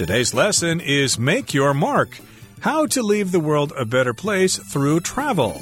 [0.00, 2.20] Today's lesson is Make Your Mark
[2.60, 5.60] How to Leave the World a Better Place Through Travel.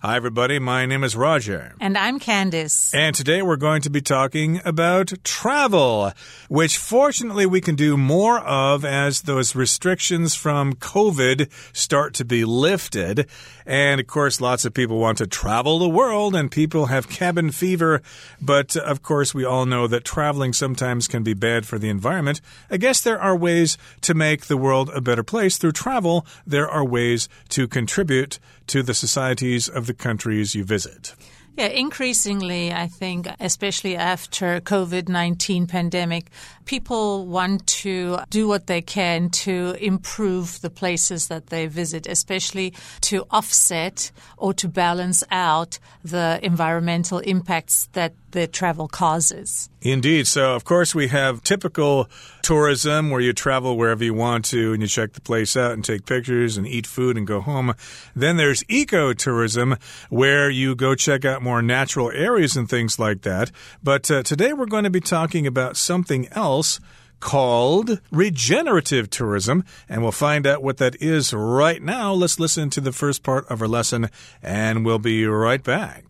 [0.00, 0.60] Hi, everybody.
[0.60, 1.74] My name is Roger.
[1.80, 2.94] And I'm Candice.
[2.94, 6.12] And today we're going to be talking about travel,
[6.48, 12.44] which fortunately we can do more of as those restrictions from COVID start to be
[12.44, 13.28] lifted.
[13.68, 17.50] And of course, lots of people want to travel the world and people have cabin
[17.50, 18.00] fever.
[18.40, 21.90] But uh, of course, we all know that traveling sometimes can be bad for the
[21.90, 22.40] environment.
[22.70, 26.24] I guess there are ways to make the world a better place through travel.
[26.46, 31.14] There are ways to contribute to the societies of the countries you visit.
[31.58, 36.30] Yeah, increasingly, I think, especially after COVID-19 pandemic,
[36.66, 42.74] people want to do what they can to improve the places that they visit, especially
[43.00, 49.68] to offset or to balance out the environmental impacts that the travel causes.
[49.80, 50.26] Indeed.
[50.26, 52.08] So, of course, we have typical
[52.42, 55.84] tourism where you travel wherever you want to and you check the place out and
[55.84, 57.74] take pictures and eat food and go home.
[58.14, 63.50] Then there's ecotourism where you go check out more natural areas and things like that.
[63.82, 66.80] But uh, today we're going to be talking about something else
[67.20, 72.12] called regenerative tourism, and we'll find out what that is right now.
[72.12, 74.08] Let's listen to the first part of our lesson,
[74.42, 76.04] and we'll be right back.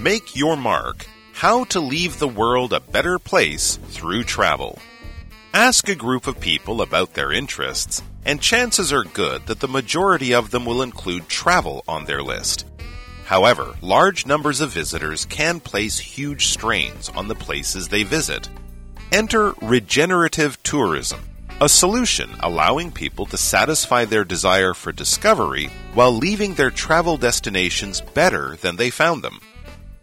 [0.00, 1.04] Make your mark.
[1.34, 4.78] How to leave the world a better place through travel.
[5.52, 10.32] Ask a group of people about their interests, and chances are good that the majority
[10.32, 12.64] of them will include travel on their list.
[13.26, 18.48] However, large numbers of visitors can place huge strains on the places they visit.
[19.12, 21.20] Enter regenerative tourism,
[21.60, 28.00] a solution allowing people to satisfy their desire for discovery while leaving their travel destinations
[28.00, 29.40] better than they found them.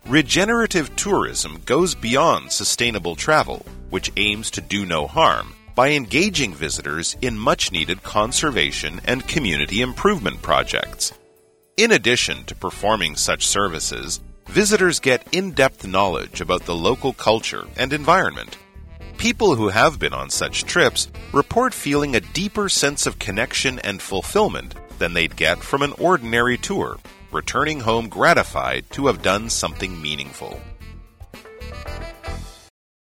[0.10, 7.18] Regenerative tourism goes beyond sustainable travel, which aims to do no harm, by engaging visitors
[7.22, 11.12] in much needed conservation and community improvement projects.
[11.76, 17.68] In addition to performing such services, visitors get in depth knowledge about the local culture
[17.76, 18.58] and environment.
[19.18, 24.02] People who have been on such trips report feeling a deeper sense of connection and
[24.02, 26.98] fulfillment than they'd get from an ordinary tour
[27.31, 30.57] returning home gratified to have done something meaningful.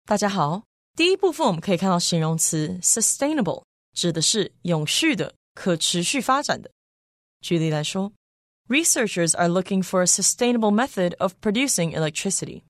[0.06, 0.63] 大家好，
[0.95, 3.63] 第一部分我们可以看到形容词 sustainable
[3.94, 6.72] 指的是永续的、可持续发展的。
[7.41, 8.12] 举例来说，
[8.67, 12.63] Researchers are looking for a sustainable method of producing electricity。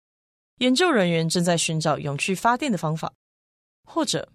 [0.58, 3.14] 研究人员正在寻找永续发电的方法。
[3.86, 4.30] 或者，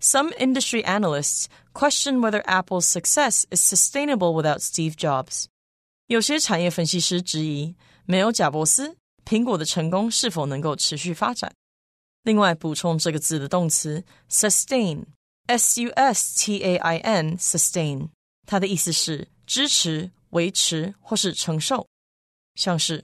[0.00, 5.46] Some industry analysts question whether Apple's success is sustainable without Steve Jobs。
[6.08, 7.74] 有些产业分析师质疑，
[8.04, 11.54] 没有贾伯斯，苹果的成功是否能够持续发展？
[12.22, 18.10] 另外，补充这个字的动词 sustain，s u s t a i n，sustain，
[18.46, 21.88] 它的意思是支持、维持或是承受。
[22.56, 23.02] 像是，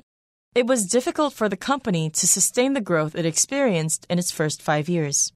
[0.53, 4.59] It was difficult for the company to sustain the growth it experienced in its first
[4.63, 5.31] five years。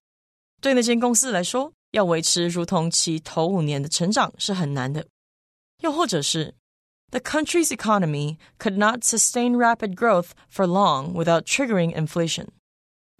[0.61, 5.07] 对那间公司来说，要维持如同其头五年的成长是很难的。
[5.81, 6.55] 又或者是。
[7.11, 12.49] The country's economy could not sustain rapid growth for long without triggering inflation.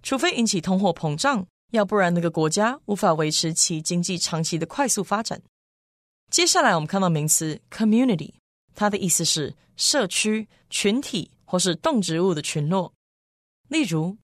[0.03, 5.43] 除非引起通货膨胀，要不然那个国家无法维持其经济长期的快速发展。
[6.31, 8.33] 接下来我们看到名词 community，
[8.75, 12.95] 它的意思是社区、群体或是动植物的群落。
[13.69, 14.17] 例如，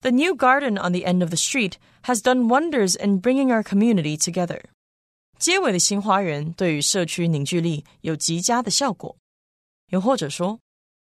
[0.00, 3.62] The new garden on the end of the street has done wonders in bringing our
[3.62, 4.62] community together.
[5.38, 9.16] 街尾的新花园对于社区凝聚力有极佳的效果。
[9.90, 10.60] 又或者说，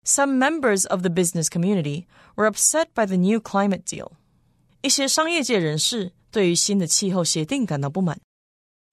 [0.04, 4.12] Some members of the business community were upset by the new climate deal。
[4.82, 8.20] 一些商业界人士对于新的气候协定感到不满。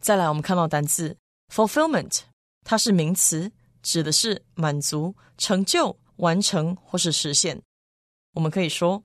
[0.03, 1.16] 再来，我们看到单词
[1.53, 2.20] fulfillment，
[2.64, 7.60] 它是名词，指的是满足、成就、完成或是实现。
[8.34, 9.03] 我们可以说，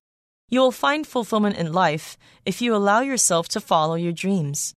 [0.47, 2.13] You will find fulfillment in life
[2.45, 4.71] if you allow yourself to follow your dreams。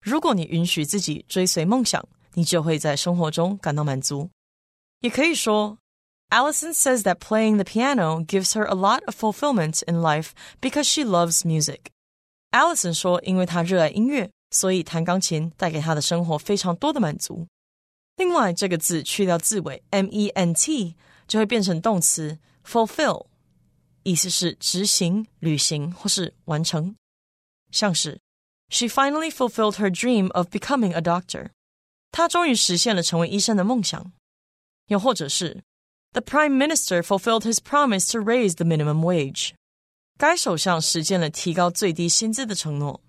[0.00, 4.30] 如果你允许自己追随梦想，你就会在生活中感到满足。
[5.00, 5.78] 也可以说
[6.30, 10.30] ，Alison says that playing the piano gives her a lot of fulfillment in life
[10.60, 11.80] because she loves music.
[12.50, 17.46] Alison 说，因为她热爱音乐，所以弹钢琴带给她的生活非常多的满足。
[18.16, 20.94] 另外，这个字去掉字尾 ment，
[21.26, 23.26] 就会变成动词 fulfill，
[24.02, 26.94] 意思是执行、履行或是完成，
[27.70, 28.20] 像是。
[28.69, 31.51] She finally fulfilled her dream of becoming a doctor.
[32.11, 34.11] 她终于实现了成为医生的梦想。
[34.87, 35.63] 又或者是，
[36.13, 39.51] The Prime Minister fulfilled his promise to raise the minimum wage.
[40.17, 43.01] 该首相实现了提高最低薪资的承诺。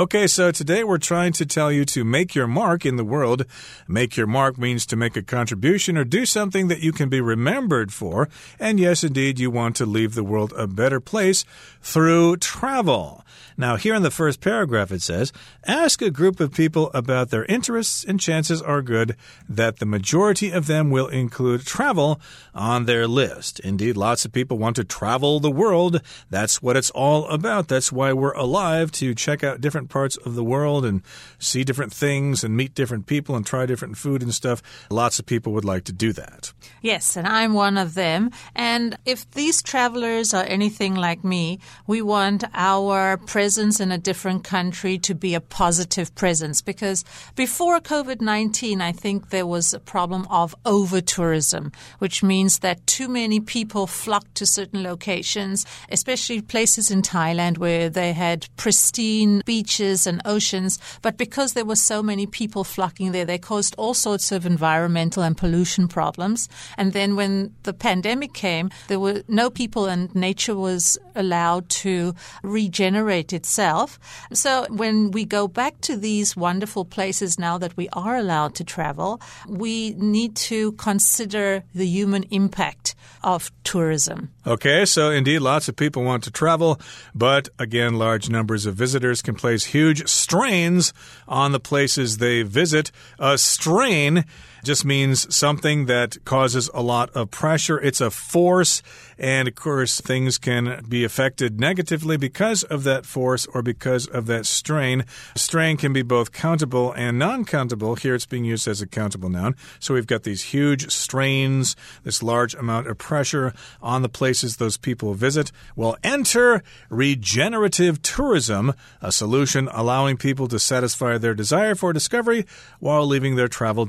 [0.00, 3.44] Okay, so today we're trying to tell you to make your mark in the world.
[3.86, 7.20] Make your mark means to make a contribution or do something that you can be
[7.20, 8.30] remembered for.
[8.58, 11.44] And yes, indeed, you want to leave the world a better place
[11.82, 13.26] through travel.
[13.60, 15.34] Now, here in the first paragraph, it says
[15.66, 19.16] Ask a group of people about their interests, and chances are good
[19.50, 22.22] that the majority of them will include travel
[22.54, 23.60] on their list.
[23.60, 26.00] Indeed, lots of people want to travel the world.
[26.30, 27.68] That's what it's all about.
[27.68, 31.02] That's why we're alive to check out different parts of the world and
[31.38, 34.62] see different things and meet different people and try different food and stuff.
[34.90, 36.52] Lots of people would like to do that.
[36.80, 38.30] Yes, and I'm one of them.
[38.54, 44.44] And if these travelers are anything like me, we want our presence in a different
[44.44, 47.04] country to be a positive presence because
[47.34, 52.86] before COVID 19, I think there was a problem of over tourism, which means that
[52.86, 59.42] too many people flocked to certain locations, especially places in Thailand where they had pristine
[59.70, 60.78] beaches and oceans.
[61.02, 65.22] But because there were so many people flocking there, they caused all sorts of environmental
[65.22, 66.48] and pollution problems.
[66.76, 72.14] And then when the pandemic came, there were no people and nature was allowed to
[72.42, 74.00] regenerate itself.
[74.32, 78.64] So when we go back to these wonderful places now that we are allowed to
[78.64, 84.30] travel, we need to consider the human impact of tourism.
[84.46, 86.80] Okay, so indeed, lots of people want to travel,
[87.14, 90.92] but again, large numbers of visitors can place huge strains
[91.28, 92.90] on the places they visit.
[93.18, 94.24] A strain
[94.62, 97.80] just means something that causes a lot of pressure.
[97.80, 98.82] It's a force,
[99.18, 104.26] and of course, things can be affected negatively because of that force or because of
[104.26, 105.04] that strain.
[105.34, 107.94] Strain can be both countable and non countable.
[107.96, 109.56] Here it's being used as a countable noun.
[109.78, 113.52] So we've got these huge strains, this large amount of pressure
[113.82, 115.52] on the places those people visit.
[115.76, 122.46] Well, enter regenerative tourism, a solution allowing people to satisfy their desire for discovery
[122.78, 123.84] while leaving their travel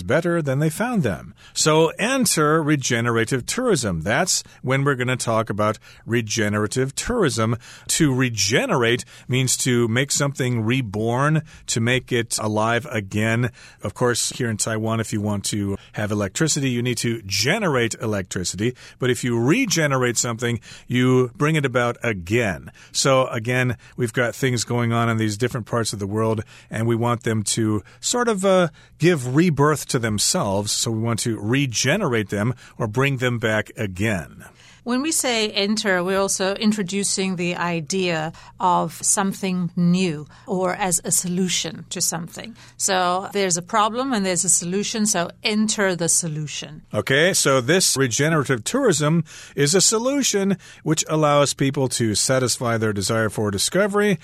[0.00, 1.34] better than they found them.
[1.52, 4.00] So enter regenerative tourism.
[4.00, 7.56] That's when we're going to talk about regenerative tourism.
[7.88, 13.50] To regenerate means to make something reborn, to make it alive again.
[13.82, 17.94] Of course, here in Taiwan, if you want to have electricity, you need to generate
[18.00, 18.74] electricity.
[18.98, 22.70] But if you regenerate something, you bring it about again.
[22.92, 26.86] So again, we've got things going on in these different parts of the world, and
[26.86, 28.68] we want them to sort of uh,
[28.98, 30.72] give rebirth to themselves.
[30.72, 34.44] So we want to regenerate them or bring them back again.
[34.84, 41.12] When we say enter, we're also introducing the idea of something new or as a
[41.12, 42.56] solution to something.
[42.78, 46.82] So there's a problem and there's a solution, so enter the solution.
[46.92, 49.22] Okay, so this regenerative tourism
[49.54, 54.18] is a solution which allows people to satisfy their desire for discovery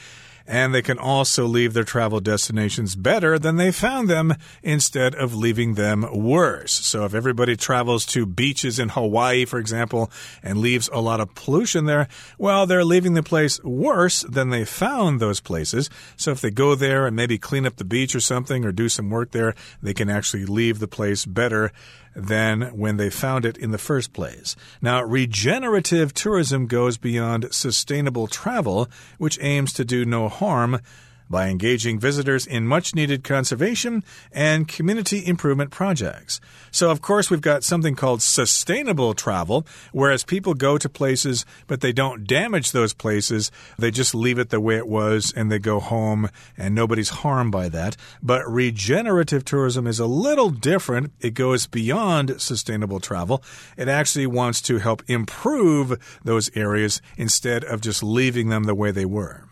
[0.49, 5.35] and they can also leave their travel destinations better than they found them instead of
[5.35, 6.73] leaving them worse.
[6.73, 10.11] So if everybody travels to beaches in Hawaii, for example,
[10.43, 12.09] and leaves a lot of pollution there,
[12.39, 15.91] well, they're leaving the place worse than they found those places.
[16.17, 18.89] So if they go there and maybe clean up the beach or something or do
[18.89, 21.73] some work there, they can actually leave the place better
[22.15, 24.57] than when they found it in the first place.
[24.81, 28.89] Now, regenerative tourism goes beyond sustainable travel,
[29.19, 30.81] which aims to do no harm
[31.31, 36.41] by engaging visitors in much needed conservation and community improvement projects.
[36.71, 41.81] So, of course, we've got something called sustainable travel, whereas people go to places, but
[41.81, 43.51] they don't damage those places.
[43.79, 47.53] They just leave it the way it was and they go home, and nobody's harmed
[47.53, 47.97] by that.
[48.23, 51.13] But regenerative tourism is a little different.
[51.21, 53.43] It goes beyond sustainable travel.
[53.77, 58.91] It actually wants to help improve those areas instead of just leaving them the way
[58.91, 59.48] they were.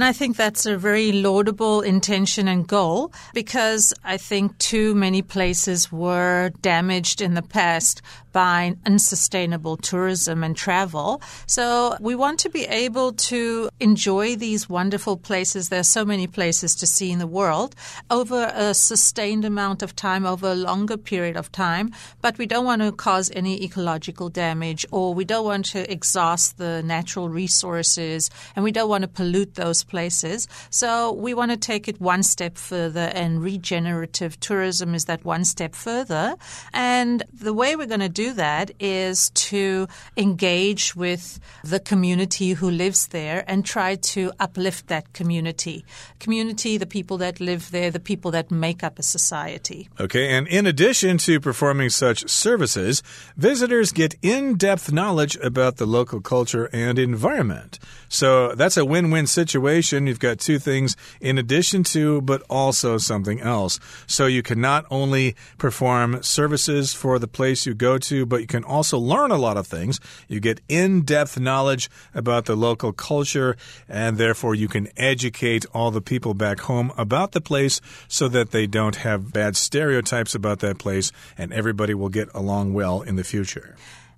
[0.00, 5.20] And I think that's a very laudable intention and goal because I think too many
[5.20, 8.00] places were damaged in the past
[8.32, 11.22] by unsustainable tourism and travel.
[11.46, 15.68] So we want to be able to enjoy these wonderful places.
[15.68, 17.74] There are so many places to see in the world
[18.10, 21.92] over a sustained amount of time, over a longer period of time.
[22.20, 26.58] But we don't want to cause any ecological damage or we don't want to exhaust
[26.58, 30.48] the natural resources and we don't want to pollute those places.
[30.70, 35.44] So we want to take it one step further and regenerative tourism is that one
[35.44, 36.36] step further.
[36.72, 42.50] And the way we're going to do do that is to engage with the community
[42.52, 45.84] who lives there and try to uplift that community.
[46.18, 49.88] Community, the people that live there, the people that make up a society.
[49.98, 53.02] Okay, and in addition to performing such services,
[53.36, 57.78] visitors get in depth knowledge about the local culture and environment.
[58.08, 60.06] So that's a win win situation.
[60.06, 63.80] You've got two things in addition to, but also something else.
[64.06, 68.46] So you can not only perform services for the place you go to, but you
[68.46, 70.00] can also learn a lot of things.
[70.28, 73.56] You get in depth knowledge about the local culture,
[73.88, 78.50] and therefore you can educate all the people back home about the place so that
[78.50, 83.16] they don't have bad stereotypes about that place and everybody will get along well in
[83.16, 83.76] the future.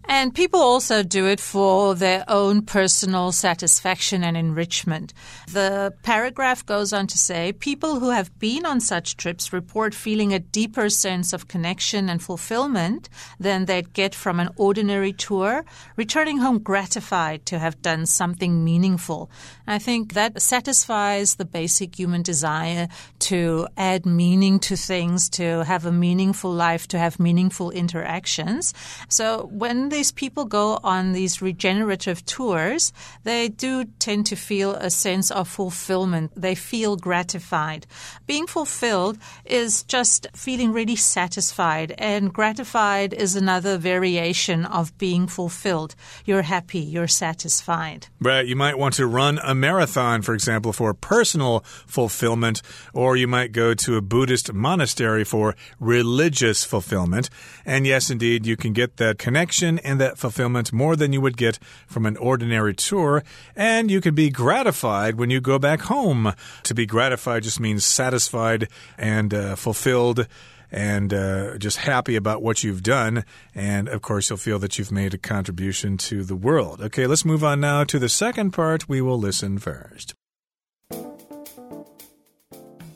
[0.09, 5.15] And people also do it for their own personal satisfaction and enrichment.
[5.51, 10.33] The paragraph goes on to say people who have been on such trips report feeling
[10.33, 15.65] a deeper sense of connection and fulfillment than they'd get from an ordinary tour,
[15.97, 19.31] returning home gratified to have done something meaningful.
[19.67, 22.89] I think that satisfies the basic human desire
[23.21, 28.75] to add meaning to things, to have a meaningful life, to have meaningful interactions.
[29.09, 34.91] So when these people go on these regenerative tours, they do tend to feel a
[34.91, 36.33] sense of fulfillment.
[36.35, 37.87] They feel gratified.
[38.27, 45.95] Being fulfilled is just feeling really satisfied, and gratified is another variation of being fulfilled.
[46.25, 48.09] You're happy, you're satisfied.
[48.21, 48.47] Right.
[48.47, 53.53] You might want to run a marathon, for example, for personal fulfillment, or you might
[53.53, 57.29] go to a Buddhist monastery for religious fulfillment.
[57.67, 61.37] And yes, indeed, you can get that connection and that fulfillment more than you would
[61.37, 63.23] get from an ordinary tour.
[63.57, 66.35] And you can be gratified when you go back home.
[66.65, 70.27] To be gratified just means satisfied and uh, fulfilled
[70.73, 73.25] and uh, just happy about what you've done.
[73.55, 76.81] And of course, you'll feel that you've made a contribution to the world.
[76.81, 78.89] Okay, let's move on now to the second part.
[78.89, 80.15] We will listen first.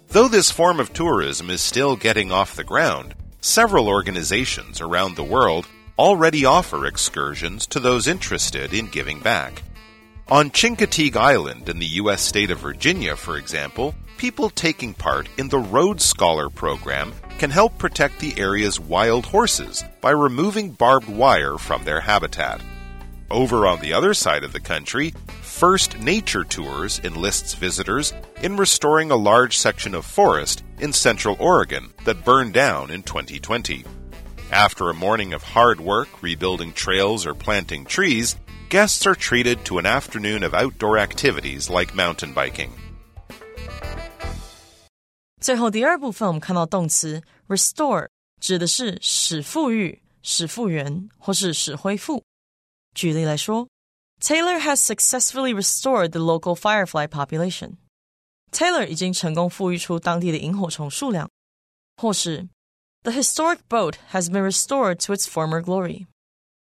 [0.09, 5.25] Though this form of tourism is still getting off the ground, several organizations around the
[5.25, 5.67] world
[5.99, 9.63] already offer excursions to those interested in giving back.
[10.29, 12.21] On Chincoteague Island in the U.S.
[12.21, 17.79] state of Virginia, for example, people taking part in the Road Scholar program can help
[17.79, 22.61] protect the area's wild horses by removing barbed wire from their habitat.
[23.31, 25.13] Over on the other side of the country,
[25.43, 28.13] First Nature Tours enlists visitors
[28.43, 33.85] in restoring a large section of forest in central Oregon that burned down in 2020.
[34.52, 38.36] After a morning of hard work rebuilding trails or planting trees,
[38.70, 42.70] guests are treated to an afternoon of outdoor activities like mountain biking.
[45.40, 52.24] 最后第二部分，我们看到动词 restore 指的是使富裕、使复原或是使恢复。
[52.94, 53.68] 举例来说，
[54.22, 61.30] Taylor has successfully restored the local firefly population。Taylor 已经成功复育出当地的萤火虫数量，
[61.98, 62.48] 或是
[63.06, 66.08] the historic boat has been restored to its former glory.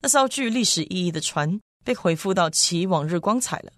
[0.03, 3.73] 那艘具历史意义的船被恢复到其往日光彩了。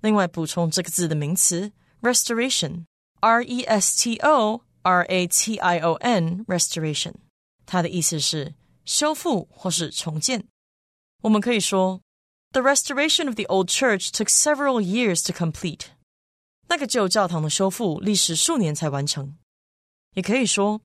[0.00, 7.14] 另外，补充这个字的名词 restoration，r e s t o r a t i o n，restoration，
[7.64, 8.54] 它的意思是
[8.84, 10.46] 修复或是重建。
[11.22, 12.00] 我们可以说，
[12.52, 15.86] The restoration of the old church took several years to complete。
[16.68, 19.36] 那个旧教堂的修复历时数年才完成。
[20.14, 20.80] 也可以说。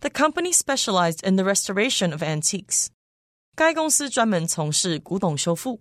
[0.00, 2.88] The company specialized in the restoration of antiques.
[3.54, 5.80] 该公司专门从事古董修复。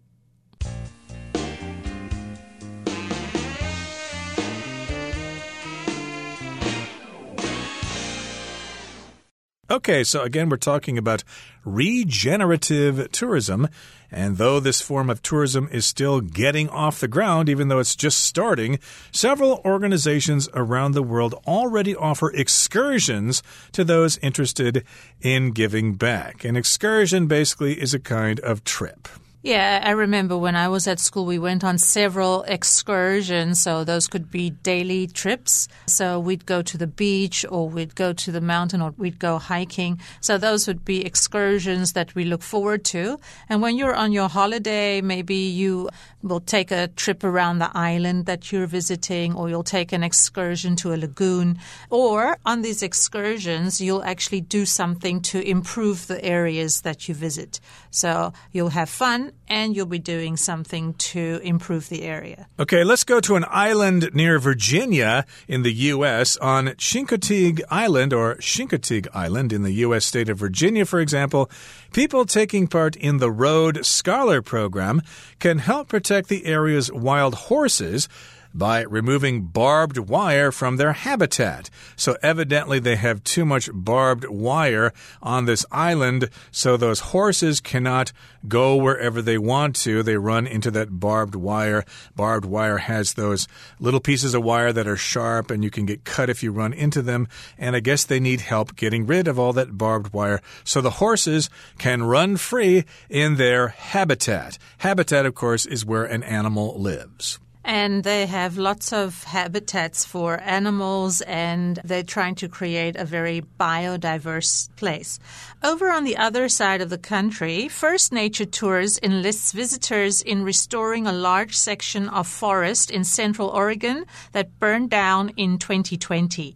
[9.71, 11.23] Okay, so again, we're talking about
[11.63, 13.69] regenerative tourism.
[14.10, 17.96] And though this form of tourism is still getting off the ground, even though it's
[17.96, 18.78] just starting,
[19.12, 24.84] several organizations around the world already offer excursions to those interested
[25.20, 26.44] in giving back.
[26.44, 29.08] An excursion basically is a kind of trip.
[29.46, 33.60] Yeah, I remember when I was at school, we went on several excursions.
[33.60, 35.68] So those could be daily trips.
[35.86, 39.38] So we'd go to the beach or we'd go to the mountain or we'd go
[39.38, 40.00] hiking.
[40.20, 43.20] So those would be excursions that we look forward to.
[43.48, 45.90] And when you're on your holiday, maybe you
[46.24, 50.74] will take a trip around the island that you're visiting or you'll take an excursion
[50.74, 51.60] to a lagoon.
[51.88, 57.60] Or on these excursions, you'll actually do something to improve the areas that you visit.
[57.92, 62.48] So you'll have fun and you'll be doing something to improve the area.
[62.58, 66.36] Okay, let's go to an island near Virginia in the U.S.
[66.38, 70.04] On Chincoteague Island or Chincoteague Island in the U.S.
[70.04, 71.50] state of Virginia, for example,
[71.92, 75.02] people taking part in the Road Scholar program
[75.38, 78.08] can help protect the area's wild horses
[78.56, 81.68] by removing barbed wire from their habitat.
[81.96, 88.12] So, evidently, they have too much barbed wire on this island, so those horses cannot
[88.48, 90.02] go wherever they want to.
[90.02, 91.84] They run into that barbed wire.
[92.14, 93.48] Barbed wire has those
[93.78, 96.72] little pieces of wire that are sharp, and you can get cut if you run
[96.72, 97.28] into them.
[97.58, 100.90] And I guess they need help getting rid of all that barbed wire so the
[100.90, 104.58] horses can run free in their habitat.
[104.78, 107.38] Habitat, of course, is where an animal lives.
[107.68, 113.42] And they have lots of habitats for animals, and they're trying to create a very
[113.58, 115.18] biodiverse place.
[115.64, 121.08] Over on the other side of the country, First Nature Tours enlists visitors in restoring
[121.08, 126.54] a large section of forest in central Oregon that burned down in 2020.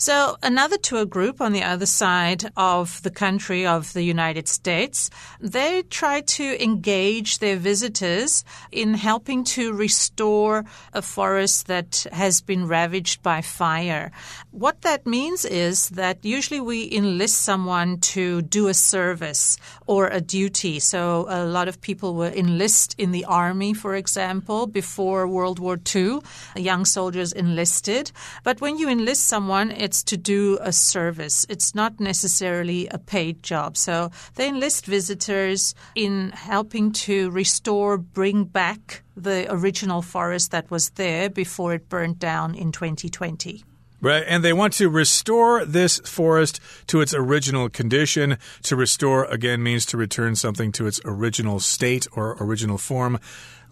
[0.00, 5.10] So, another tour group on the other side of the country of the United States,
[5.40, 8.42] they try to engage their visitors
[8.72, 10.64] in helping to restore
[10.94, 14.10] a forest that has been ravaged by fire.
[14.52, 20.20] What that means is that usually we enlist someone to do a service or a
[20.20, 20.80] duty.
[20.80, 25.78] So, a lot of people will enlist in the army, for example, before World War
[25.94, 26.18] II.
[26.56, 28.10] Young soldiers enlisted.
[28.42, 31.46] But when you enlist someone, it's to do a service.
[31.48, 33.76] It's not necessarily a paid job.
[33.76, 40.90] So they enlist visitors in helping to restore, bring back the original forest that was
[40.90, 43.62] there before it burned down in 2020.
[44.02, 48.38] Right, and they want to restore this forest to its original condition.
[48.62, 53.18] To restore, again, means to return something to its original state or original form.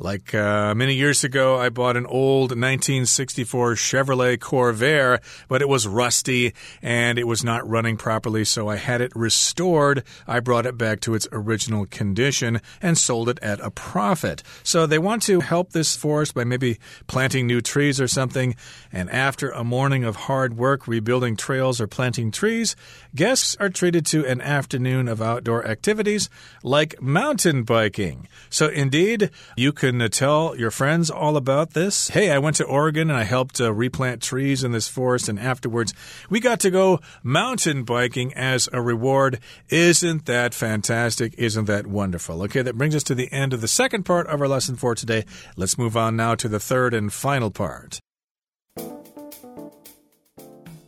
[0.00, 5.88] Like uh, many years ago, I bought an old 1964 Chevrolet Corvair, but it was
[5.88, 10.04] rusty and it was not running properly, so I had it restored.
[10.28, 14.44] I brought it back to its original condition and sold it at a profit.
[14.62, 16.78] So they want to help this forest by maybe
[17.08, 18.54] planting new trees or something.
[18.92, 22.76] And after a morning of hard work rebuilding trails or planting trees,
[23.14, 26.28] guests are treated to an afternoon of outdoor activities
[26.62, 28.28] like mountain biking.
[28.50, 32.08] So, indeed, you can tell your friends all about this.
[32.08, 35.38] Hey, I went to Oregon and I helped uh, replant trees in this forest, and
[35.38, 35.94] afterwards
[36.30, 39.40] we got to go mountain biking as a reward.
[39.68, 41.34] Isn't that fantastic?
[41.38, 42.42] Isn't that wonderful?
[42.42, 44.94] Okay, that brings us to the end of the second part of our lesson for
[44.94, 45.24] today.
[45.56, 48.00] Let's move on now to the third and final part.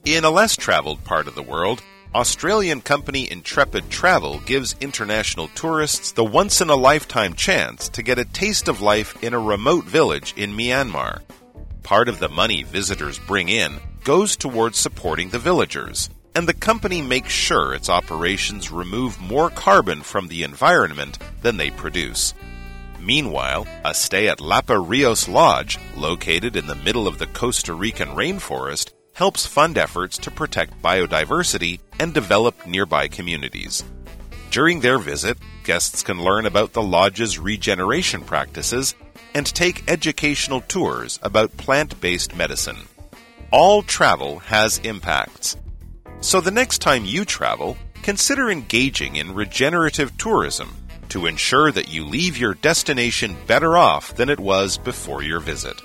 [0.04, 6.10] In a less traveled part of the world, Australian company Intrepid Travel gives international tourists
[6.10, 9.84] the once in a lifetime chance to get a taste of life in a remote
[9.84, 11.20] village in Myanmar.
[11.84, 17.00] Part of the money visitors bring in goes towards supporting the villagers, and the company
[17.00, 22.34] makes sure its operations remove more carbon from the environment than they produce.
[22.98, 28.08] Meanwhile, a stay at Lapa Rios Lodge, located in the middle of the Costa Rican
[28.08, 28.90] rainforest,
[29.20, 33.84] helps fund efforts to protect biodiversity and develop nearby communities.
[34.50, 38.94] During their visit, guests can learn about the lodge's regeneration practices
[39.34, 42.78] and take educational tours about plant based medicine.
[43.50, 45.54] All travel has impacts.
[46.22, 50.74] So the next time you travel, consider engaging in regenerative tourism
[51.10, 55.78] to ensure that you leave your destination better off than it was before your visit.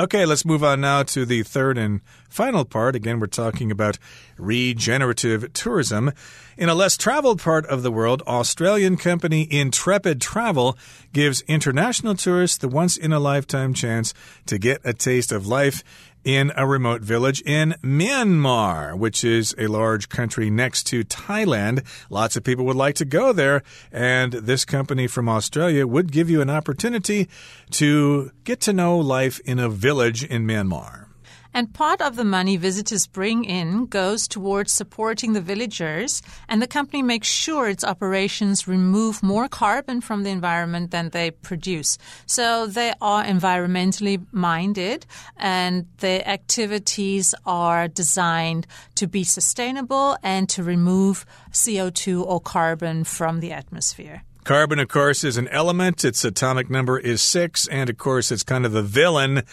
[0.00, 2.96] Okay, let's move on now to the third and final part.
[2.96, 3.98] Again, we're talking about
[4.38, 6.12] regenerative tourism.
[6.56, 10.78] In a less traveled part of the world, Australian company Intrepid Travel
[11.12, 14.14] gives international tourists the once in a lifetime chance
[14.46, 15.84] to get a taste of life
[16.24, 21.84] in a remote village in Myanmar, which is a large country next to Thailand.
[22.08, 26.30] Lots of people would like to go there, and this company from Australia would give
[26.30, 27.28] you an opportunity
[27.72, 31.09] to get to know life in a village in Myanmar.
[31.52, 36.66] And part of the money visitors bring in goes towards supporting the villagers, and the
[36.66, 41.98] company makes sure its operations remove more carbon from the environment than they produce.
[42.26, 50.62] So they are environmentally minded, and their activities are designed to be sustainable and to
[50.62, 54.22] remove CO2 or carbon from the atmosphere.
[54.50, 56.04] Carbon, of course, is an element.
[56.04, 57.68] Its atomic number is six.
[57.68, 59.44] And of course, it's kind of the villain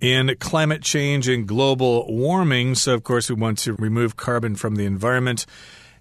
[0.00, 2.76] in climate change and global warming.
[2.76, 5.44] So, of course, we want to remove carbon from the environment.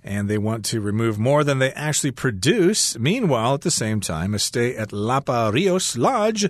[0.03, 2.99] and they want to remove more than they actually produce.
[2.99, 6.47] Meanwhile, at the same time, a stay at Lapa Rios Lodge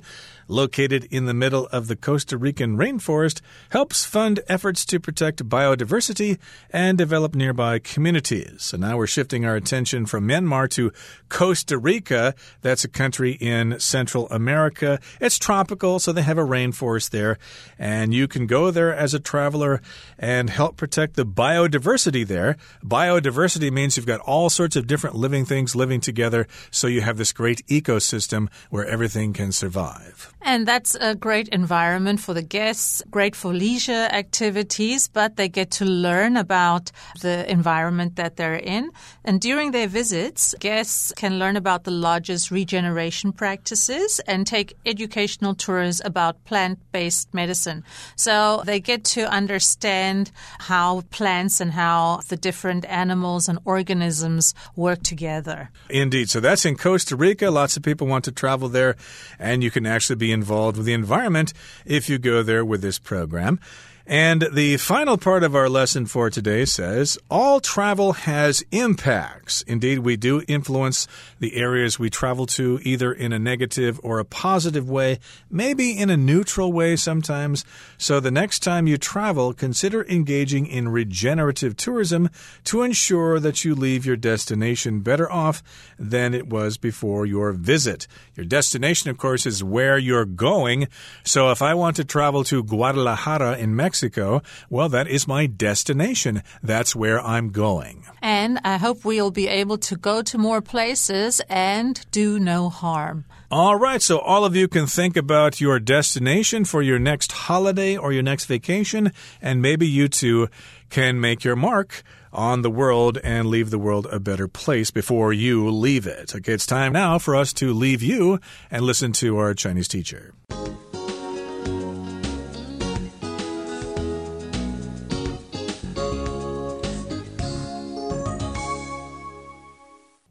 [0.48, 6.38] located in the middle of the Costa Rican rainforest, helps fund efforts to protect biodiversity
[6.70, 8.64] and develop nearby communities.
[8.64, 10.92] So now we're shifting our attention from Myanmar to
[11.30, 12.36] Costa Rica.
[12.62, 15.00] That's a country in Central America.
[15.20, 17.38] It's tropical, so they have a rainforest there,
[17.78, 19.82] and you can go there as a traveler
[20.18, 22.58] and help protect the biodiversity there.
[22.84, 27.18] Biodiversity means you've got all sorts of different living things living together, so you have
[27.18, 30.33] this great ecosystem where everything can survive.
[30.46, 35.72] And that's a great environment for the guests, great for leisure activities, but they get
[35.72, 38.92] to learn about the environment that they're in.
[39.24, 45.56] And during their visits, guests can learn about the lodge's regeneration practices and take educational
[45.56, 47.86] tours about plant based medicine.
[48.18, 55.04] So they get to understand how plants and how the different animals and organisms work
[55.04, 55.70] together.
[55.90, 56.30] Indeed.
[56.30, 57.50] So that's in Costa Rica.
[57.50, 58.98] Lots of people want to travel there,
[59.40, 61.54] and you can actually be involved with the environment
[61.86, 63.60] if you go there with this program.
[64.06, 69.62] And the final part of our lesson for today says all travel has impacts.
[69.62, 71.08] Indeed, we do influence
[71.44, 75.20] the areas we travel to either in a negative or a positive way,
[75.52, 77.66] maybe in a neutral way sometimes.
[77.98, 82.30] So the next time you travel, consider engaging in regenerative tourism
[82.64, 85.62] to ensure that you leave your destination better off
[86.00, 88.08] than it was before your visit.
[88.36, 90.88] Your destination, of course, is where you're going.
[91.26, 96.42] So if I want to travel to Guadalajara in Mexico, well, that is my destination.
[96.62, 98.06] That's where I'm going.
[98.22, 103.26] And I hope we'll be able to go to more places and do no harm.
[103.52, 107.96] All right, so all of you can think about your destination for your next holiday
[107.96, 110.50] or your next vacation, and maybe you too
[110.90, 115.32] can make your mark on the world and leave the world a better place before
[115.32, 116.36] you leave it.
[116.36, 118.40] Okay, it's time now for us to leave you
[118.72, 120.34] and listen to our Chinese teacher.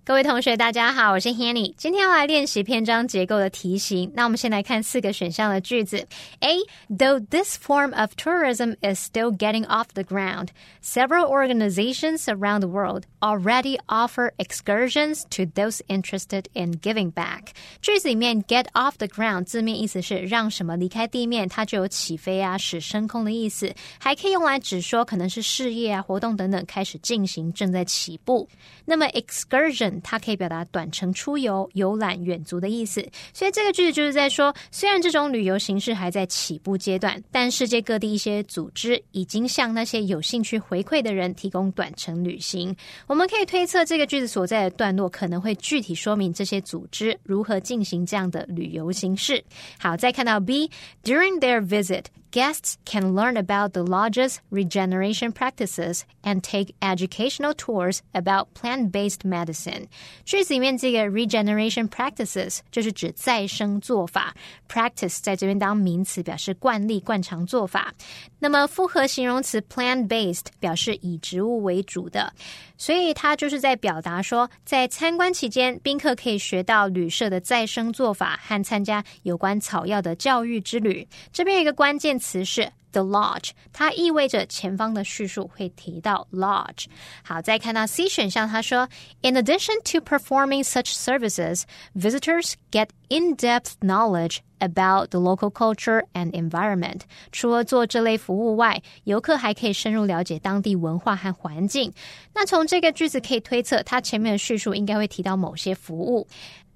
[0.04, 1.72] 各位同学，大家好，我是 Hanny。
[1.76, 4.10] 今天要来练习篇章结构的题型。
[4.16, 6.04] 那我们先来看四个选项的句子。
[6.40, 6.58] A.
[6.90, 10.48] Though this form of tourism is still getting off the ground,
[10.80, 17.52] several organizations around the world already offer excursions to those interested in giving back。
[17.80, 28.48] 句子里面 get off the ground 字面意思是让什么离开地面，它就有起飞啊、使升空的意思，还可以用来指说可能是事业啊、活动等等开始进行，正在起步。
[28.84, 42.74] 那么 excursion 它可以表达短程出游、游览、远足的意思，所以这个句子就是在说，虽然这种旅游形式还在起步阶段，但世界各地一些组织已经向那些有兴趣回馈的人提供短程旅行。
[43.06, 49.42] 我们可以推测，这个句子所在的段落可能会具体说明这些组织如何进行这样的旅游形式。
[49.78, 52.04] 好，再看到 B，during their visit。
[52.31, 59.87] Guests can learn about the lodge's regeneration practices and take educational tours about plant-based medicine.
[60.25, 64.35] 句子里面这个 regeneration practices 就是指再生做法，
[64.67, 67.93] practice 在这边当名词表示惯例、惯常做法。
[68.39, 72.31] 那么复合形容词 plant-based 表示以植物为主的，
[72.77, 81.07] 所以它就是在表达说，在参观期间，宾客可以学到旅社的再生做法和参加有关草药的教育之旅。
[81.31, 82.17] 这边有一个关键。
[82.21, 86.85] 词是 the lodge，它意味着前方的叙述会提到 lodge。
[87.23, 88.87] 好，再看到 C 选项，他说，
[89.21, 91.63] In addition to performing such services,
[91.95, 97.01] visitors get in-depth knowledge about the local culture and environment。
[97.31, 101.93] 除了做这类服务外，游客还可以深入了解当地文化和环境。
[102.33, 106.27] 那从这个句子可以推测，它前面的叙述应该会提到某些服务。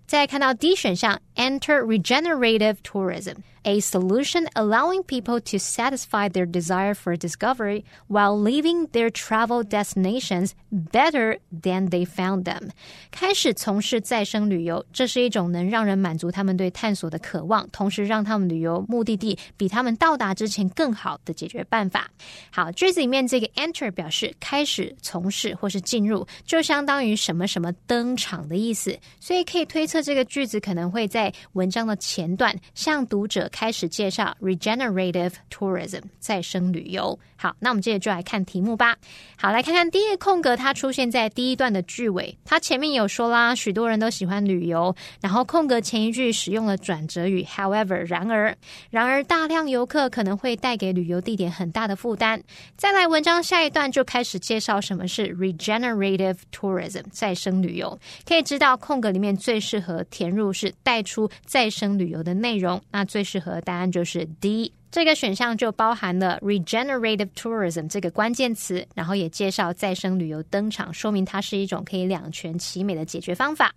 [0.06, 3.38] 再看到 D 选项，enter regenerative tourism。
[3.65, 10.52] a solution allowing people to satisfy their desire for discovery while leaving their travel destinations
[10.71, 12.69] better than they found them。
[13.12, 22.10] 开始从事再生旅游，这是一种能让人满足他们对探索的渴望，同时让他们旅游目的地比他们到达之前更好的解决办法。
[22.50, 33.50] 好，句子里面这个 enter 表示开始从事或是进入，就相当于什么什么登场的意思，所以可以推测这个句子可能会在文章的前段向读者。
[33.57, 37.19] 开始介绍 regenerative tourism 再生旅游。
[37.37, 38.95] 好，那我们接着就来看题目吧。
[39.38, 42.37] 好，来看看第一个空格，它出现在第一段的句尾。
[42.45, 48.55] 它前面有说啦，许多人都喜欢旅游，然后空格前一句使用了转折语，however，然而，
[48.90, 52.42] 然而大量游客可能会带给旅游地点很大的负担。
[52.77, 57.99] 再来，文章下一段就开始介绍什么是 regenerative tourism 再生旅游。
[58.27, 64.72] 可以知道，空格里面最适合填入是带出再生旅游的内容，那最适合和答案就是 D。
[64.90, 73.74] 这个选项就包含了 regenerative tourism 这个关键词，然后也介绍再生旅游登场，说明它是一种可以两全其美的解决方法。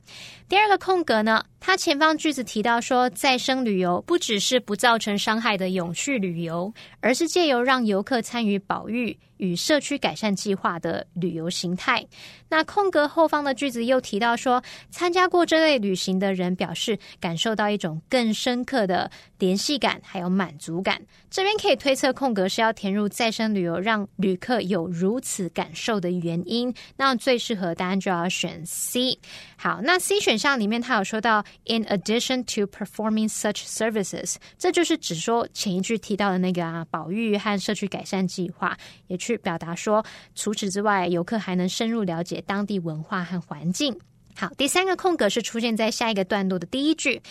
[0.47, 12.05] 第二个空格呢，它前方句子提到说，再生旅游不只是不造成伤害的永续旅游，而是借由让游客参与保育与社区改善计划的旅游形态。
[12.47, 20.99] 那空格后方的句子又提到说，参加过这类旅行的人表示，感受到一种更深刻的联系感，还有满足感。
[21.29, 26.73] 这边可以推测，空格是要填入再生旅游让旅客有如此感受的原因。
[26.97, 29.19] 那最适合答案就要选 C。
[29.61, 43.99] 好，那 C 选项里面，它有说到 "In addition to performing such services"，这就是只说前一句提到的那个啊，保育和社区改善计划，也去表达说，除此之外，游客还能深入了解当地文化和环境。
[44.33, 47.21] 好，第三个空格是出现在下一个段落的第一句。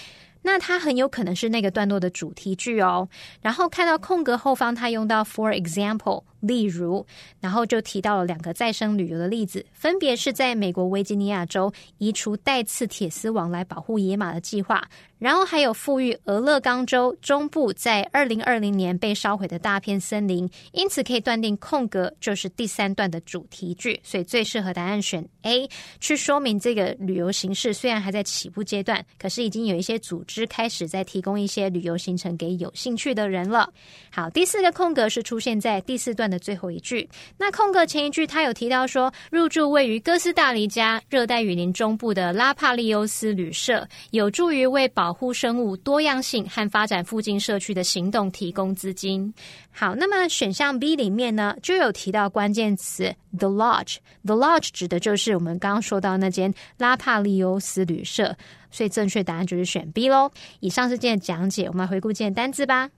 [0.43, 3.09] 那它很有可能是那个段落的主题句哦。
[3.41, 6.23] 然后看到空格后方，它用到 for example。
[6.41, 7.05] 例如，
[7.41, 14.89] 然后就提到了两个再生旅游的例子，分别是在美国维吉尼亚州移除带刺铁丝网来保护野马的计划，
[15.19, 20.49] 然后还有富裕俄勒冈州中部在二零二零年被烧毁的大片森林。
[20.71, 33.69] 因此可以断定空格就是第三段的主题句，所以最适合答案选 A，去说明这个旅游形式虽然还在起步阶段，可是已经有一些组织开始在提供一些旅游行程给有兴趣的人了。
[34.09, 36.29] 好，第四个空格是出现在第四段。
[36.29, 49.34] 的最后一句，那空格前一句，他有提到说，入住位于哥斯达黎加热带雨林中部的拉帕利欧斯旅社，有助于为保护生物多样性和发展附近社区的行动提供资金。
[49.72, 58.36] 好，那么选项 B 里面呢，就有提到关键词 the lodge，the lodge 指的就是我们刚刚说到那间拉帕利欧斯旅社，
[58.72, 60.32] 所以正确答案就是选 B 喽。
[60.60, 62.90] 以上是今天的讲解，我们来回顾今天单字吧。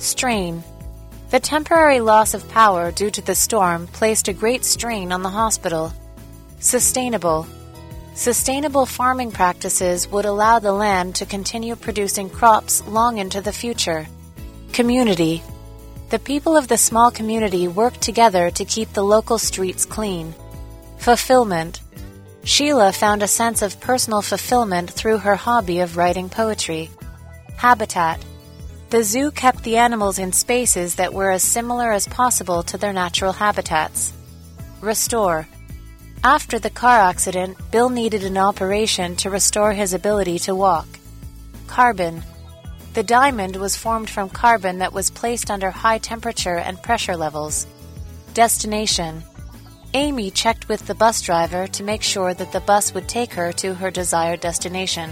[0.00, 0.60] Strain.
[1.30, 5.30] The temporary loss of power due to the storm placed a great strain on the
[5.30, 5.90] hospital.
[6.60, 7.46] Sustainable.
[8.19, 14.09] Sustainable farming practices would allow the land to continue producing crops long into the future.
[14.73, 15.41] Community.
[16.09, 20.35] The people of the small community work together to keep the local streets clean.
[20.97, 21.79] Fulfillment.
[22.43, 26.89] Sheila found a sense of personal fulfillment through her hobby of writing poetry.
[27.55, 28.19] Habitat.
[28.89, 32.91] The zoo kept the animals in spaces that were as similar as possible to their
[32.91, 34.11] natural habitats.
[34.81, 35.47] Restore.
[36.23, 40.85] After the car accident, Bill needed an operation to restore his ability to walk.
[41.67, 42.23] Carbon.
[42.93, 47.67] The diamond was formed from carbon that was placed under high temperature and pressure levels.
[48.33, 49.23] Destination.
[49.93, 53.53] Amy checked with the bus driver to make sure that the bus would take her
[53.53, 55.11] to her desired destination.